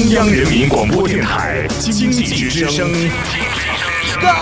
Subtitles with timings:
[0.00, 2.90] 中央人民广播电台经济之声，
[4.18, 4.32] 高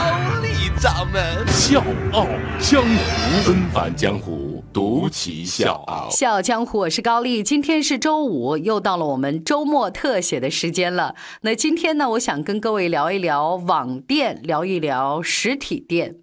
[0.41, 2.29] 丽掌门笑傲
[2.61, 6.09] 江湖，纷繁江湖，独骑笑傲。
[6.13, 7.43] 笑傲江湖，我是高丽。
[7.43, 11.17] 今天是周五，又到了我们周末特写的时间了。
[11.41, 16.19] 那今天呢，我想跟各位聊一聊网店，聊一聊实体店。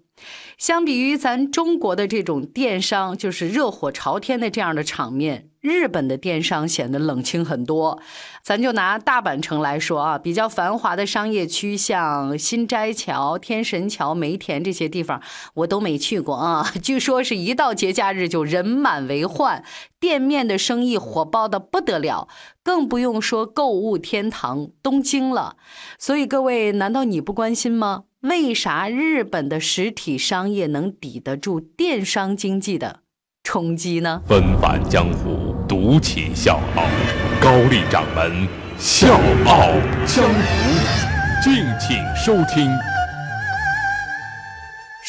[0.56, 8.00] 相比于咱中国的这种电商，就是热火朝天的这样的场面，日本的电商显得冷清很多。
[8.42, 15.20] 咱就拿大阪城来说啊，比较繁华的商业区，像新斋桥、天神桥、梅田这些地方，
[15.54, 16.72] 我都没去过啊。
[16.80, 19.64] 据说是一到节假日就人满为患，
[19.98, 22.28] 店面的生意火爆的不得了，
[22.62, 25.56] 更不用说购物天堂东京了。
[25.98, 28.04] 所以各位，难道你不关心吗？
[28.20, 33.00] 为啥日本的实体商业能抵得住电商经济的
[33.42, 34.22] 冲击呢？
[34.26, 36.84] 纷繁江湖，独起笑傲，
[37.40, 38.46] 高丽掌门
[38.78, 39.72] 笑傲
[40.06, 42.70] 江湖，敬请收听。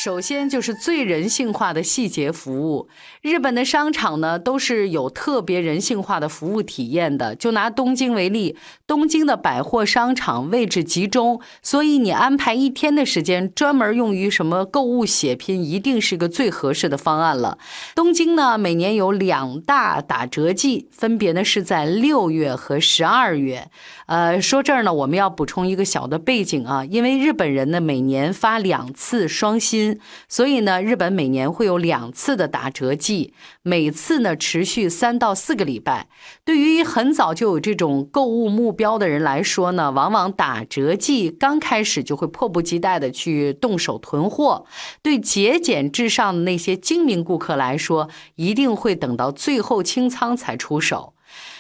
[0.08, 2.88] 首先就是最人性化的细节服务。
[3.22, 7.36] 日本的商场呢，都是有特别人性化的服务体验的。
[7.36, 8.56] 就拿东京为例，
[8.88, 17.58] 东京的百货商场位置集中，所以你安排一天的时间专门用于什么购物血拼，一定是个最合适的方案了。
[17.94, 23.70] 东京呢，每年有两大打折季，分别呢是在六月和十二月。
[24.06, 29.97] 呃，说这儿呢，我们要补充一个小的背景啊，因为日本人呢每年发两次双薪，
[30.28, 36.08] 所以呢，日本每年会有两次的打折季，每次呢持续三到四个礼拜。
[36.44, 44.66] 对于很早就有这种购物目标的人来说呢，往往打折季刚开始就会迫不及待的去动手囤货。
[45.02, 51.14] 对节俭至上的那些精明顾客来说，一定会等到最后清仓才出手。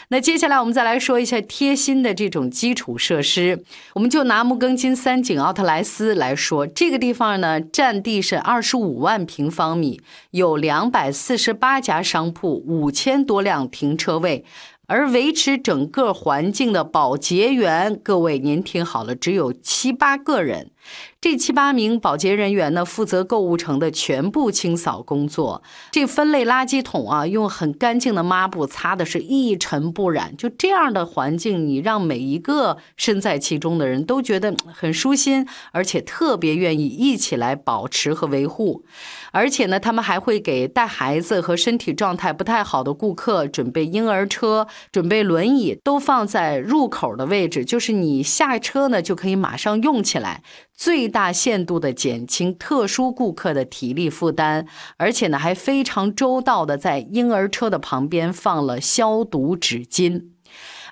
[0.09, 3.61] 那接下来我们再来说一下贴心的这种基础设施，
[3.93, 9.99] 我们就拿木更津三井奥特莱斯来说，这个地方呢占地是二十五万平方米，
[10.31, 14.45] 有两百四十八家商铺，五千多辆停车位，
[14.85, 20.71] 而维持整个环境的保洁员，各位您听好了，只有七八个人。
[21.19, 25.61] 这七八名保洁人员呢，负责购物城的全部清扫工作。
[25.91, 30.35] 这分类垃圾桶啊，用很干净的抹布擦的是一尘不染。
[30.37, 38.85] 就这样的环境，你让每一个身在其中的人都觉得很舒心，而且特别愿意一起来保持和维护。
[39.31, 50.43] 而且呢，他们还会给带孩子和身体状态不太好的顾客准备婴儿车、准备轮椅，都放在入口的位置，就是你下车呢就可以马上用起来。
[50.77, 54.67] 最大限度的减轻特殊顾客的体力负担，
[54.97, 60.25] 而且呢，还非常周到的在婴儿车的旁边放了消毒纸巾。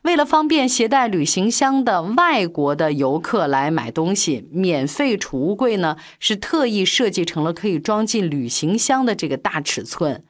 [0.01, 10.23] 为了方便携带旅行箱的外国的游客来买东西，免费储物柜呢是特意设计成了可以装进旅行箱的这个大尺寸。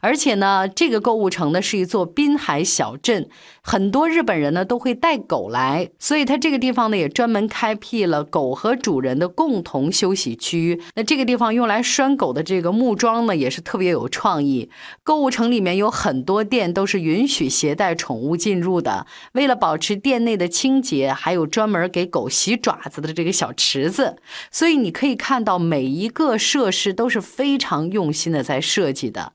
[0.00, 3.28] 而且呢，这个购物城呢是一座滨海小镇，
[3.62, 10.80] 很多日本人呢都会带狗来，所以它这个地方呢也专门开辟了狗和主人的共同休息区。
[10.94, 14.70] 那这个地方用来拴狗的这个木桩呢也是特别有创意。
[15.02, 19.06] 购物城里面有很多店都是允许携带宠物进入的。
[19.32, 24.16] 为了保持店内的清洁，还有专门给狗洗爪子的这个小池子，
[24.50, 29.32] 所以你可以看到每一个设施都是非常用心的在设计的。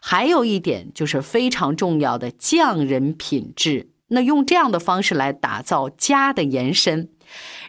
[0.00, 7.10] 还有一点就是非常重要的匠人品质，那用这样的方式来打造家的延伸。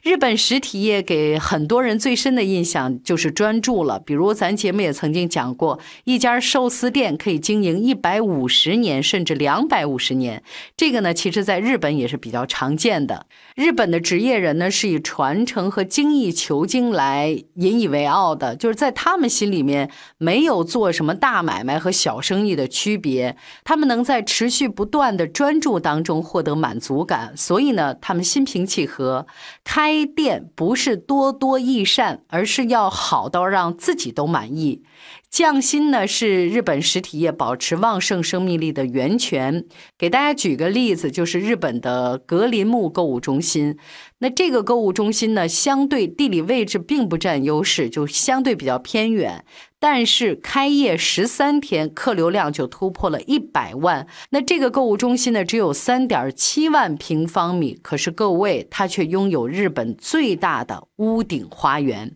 [0.04, 4.00] 日本实体业给很多人最深的印象就是专注了。
[4.00, 10.42] 比如咱节目也曾经讲过，一家寿司店可以经营一百五十年，甚至两百五十年。
[10.78, 13.26] 这个呢，其实在日本也是比较常见的。
[13.56, 23.36] 日本的职业人呢，是以传承和精益求精来引以为傲的，就是在他们心里面没有做什么大买卖和小生意的区别。
[23.64, 29.28] 他们能在持续不断的专注当中获得满足感，所以呢，他们心平气和。
[29.64, 34.84] 开开店不是多多益善，而是要好到让自己都满意。
[35.32, 39.64] 匠心呢是日本实体业保持旺盛生命力的源泉。
[39.98, 43.78] 给大家举个例子，就是日本的格林木购物中心。
[44.18, 49.46] 那这个购物中心呢，相对地理位置并不占优势，就相对比较偏远。
[49.80, 54.08] 但是开业十三天，客流量就突破了一百万。
[54.32, 62.16] 那这个购物中心呢，只有三点七万平方米，可是各位，它却拥有日本最大的屋顶花园。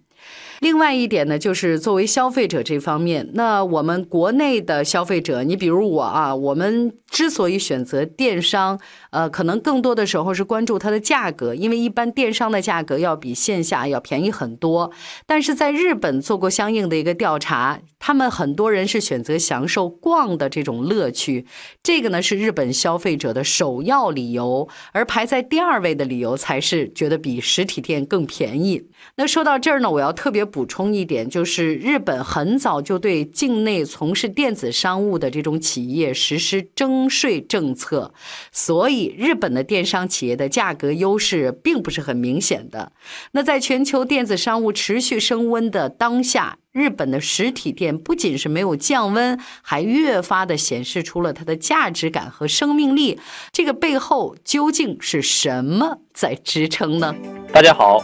[0.60, 8.80] 另外一点呢，就是作为消费者这方面，那我们国内的消费者，你比如我啊，我们之所以选择电商，
[9.12, 14.92] 呃，可能更多的时候是关注它的价格，因为一般电商的价格要比线下要便宜很多。
[15.26, 21.46] 但是在日本做过相应的一个调查，他们很多人是选择享受逛的这种乐趣，
[21.82, 28.90] 这个呢是日本消费者的首要理由，而排在第二位的理由才是觉得比实体店更便宜。
[29.16, 38.14] 那说到这儿呢，我要特别补充一点，就是日本很早就对境内从事电子商务的这种企业实施征税政策，
[38.52, 42.92] 所以日本的电商企业的价格优势并不是很明显的。
[43.32, 53.20] 那在全球电子商务持续升温的当下，日本的实体店不仅是没有降温，还越发的显示出了它的价值感和生命力。
[53.52, 57.16] 这个背后究竟是什么在支撑呢？
[57.54, 58.04] 大家好。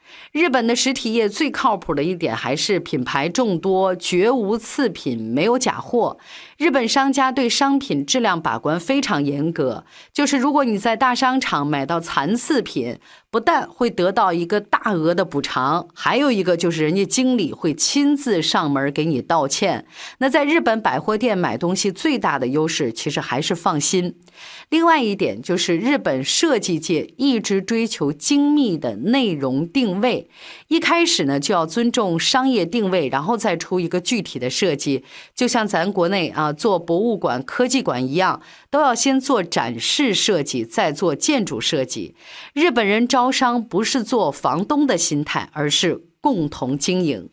[0.31, 6.17] 日本的实体业最靠谱的一点还是品牌众多，绝无次品，没有假货。
[6.57, 12.97] 日本商家对商品质量把关非常严格，就是如果你在大商场买到残次品，
[13.31, 19.85] 不但会得到一个大额的补偿，还有一个就是人家经理会亲自上门给你道歉。
[20.19, 24.15] 那在日本百货店买东西最大的优势，其实还是放心。
[24.69, 30.29] 另外一点就是日本设计界一直追求精密的内容定位，
[30.67, 35.03] 一开始呢就要尊重商业定位，然后再出一个具体的设计，
[35.35, 36.51] 就像咱国内啊。
[36.51, 42.13] 做博物馆、科技馆一样，都要先做展示设计，再做建筑设计。
[42.53, 47.29] 日本人招招商不是做房东的心态，而是共同经营。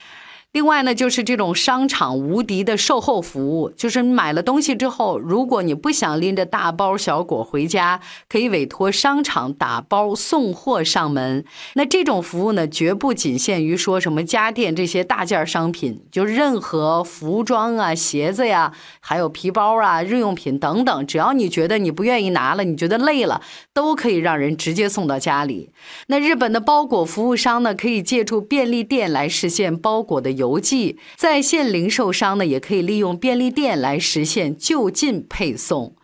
[0.53, 8.01] 另外呢，就是这种商场无敌的售后服务，就是买了东西之后，如果你不想拎着大包小裹回家，
[8.31, 11.45] 可以委托商场打包送货上门。
[11.75, 23.43] 那这种服务呢，绝不仅限于说什么家电这些大件商品，就任何服装啊、鞋子呀，还有皮包啊、日用品等等，只要你觉得你不愿意拿了，你觉得累了，
[23.75, 25.71] 都可以让人直接送到家里。
[26.07, 30.38] 那日本的包裹服务商呢，可以借助便利店来实现包裹的。
[30.39, 35.95] 邮寄在线零售商呢，也可以利用便利店来实现就近配送。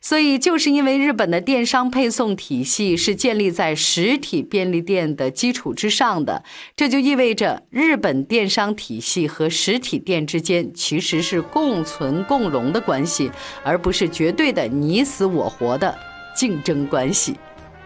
[0.00, 6.42] 所以，就是因为日本的电商配送体系是建立在实体便利店的基础之上的，
[6.76, 13.30] 这就意味着日本电商体系和实体店之间其实是共存共荣的关系，
[13.62, 15.96] 而不是绝对的你死我活的
[16.34, 17.36] 竞争关系。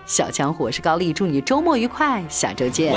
[0.07, 2.95] 小强，我是高丽，祝你周末愉快，下周见。